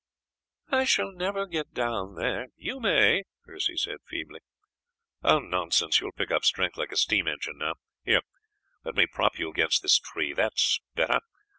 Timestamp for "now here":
7.59-8.21